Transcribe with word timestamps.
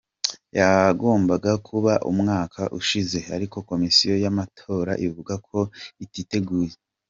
Yagombaga 0.59 1.51
kuba 1.67 1.93
umwaka 2.11 2.61
ushize 2.79 3.19
ariko 3.35 3.55
Komisiyo 3.69 4.13
y’amatora 4.23 4.91
ivuga 5.07 5.33
ko 5.47 5.59
ititeguye. 6.05 6.73